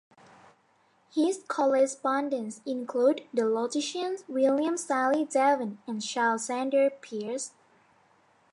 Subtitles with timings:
[1.13, 7.51] His correspondents included the logicians William Stanley Jevons and Charles Sanders Peirce.